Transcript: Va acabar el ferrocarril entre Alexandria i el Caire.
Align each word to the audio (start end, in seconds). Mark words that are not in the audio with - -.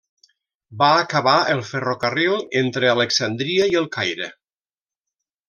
Va 0.77 0.87
acabar 1.01 1.35
el 1.55 1.61
ferrocarril 1.71 2.39
entre 2.63 2.91
Alexandria 2.95 3.69
i 3.75 3.79
el 3.83 3.87
Caire. 3.99 4.33